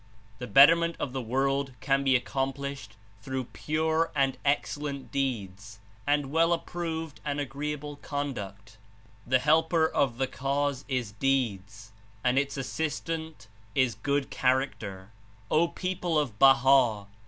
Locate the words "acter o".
14.65-15.67